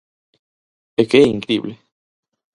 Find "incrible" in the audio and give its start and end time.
1.35-1.73